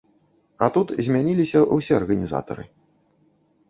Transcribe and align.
А 0.65 0.69
тут 0.77 0.87
змяніліся 1.09 1.59
ўсе 1.77 1.93
арганізатары. 2.01 2.63